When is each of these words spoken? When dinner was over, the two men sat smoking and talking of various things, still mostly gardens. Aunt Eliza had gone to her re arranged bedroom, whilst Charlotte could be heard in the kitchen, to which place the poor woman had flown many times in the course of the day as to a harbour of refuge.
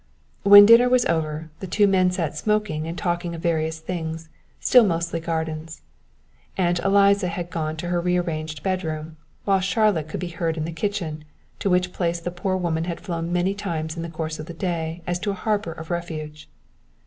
When 0.41 0.65
dinner 0.65 0.89
was 0.89 1.05
over, 1.05 1.51
the 1.59 1.67
two 1.67 1.85
men 1.87 2.09
sat 2.09 2.35
smoking 2.35 2.87
and 2.87 2.97
talking 2.97 3.35
of 3.35 3.43
various 3.43 3.77
things, 3.79 4.29
still 4.59 4.83
mostly 4.83 5.19
gardens. 5.19 5.83
Aunt 6.57 6.79
Eliza 6.79 7.27
had 7.27 7.51
gone 7.51 7.77
to 7.77 7.89
her 7.89 8.01
re 8.01 8.17
arranged 8.17 8.63
bedroom, 8.63 9.17
whilst 9.45 9.67
Charlotte 9.67 10.07
could 10.07 10.19
be 10.19 10.29
heard 10.29 10.57
in 10.57 10.65
the 10.65 10.71
kitchen, 10.71 11.23
to 11.59 11.69
which 11.69 11.93
place 11.93 12.19
the 12.19 12.31
poor 12.31 12.57
woman 12.57 12.85
had 12.85 12.99
flown 12.99 13.31
many 13.31 13.53
times 13.53 13.95
in 13.95 14.01
the 14.01 14.09
course 14.09 14.39
of 14.39 14.47
the 14.47 14.55
day 14.55 15.03
as 15.05 15.19
to 15.19 15.29
a 15.29 15.33
harbour 15.35 15.73
of 15.73 15.91
refuge. 15.91 16.49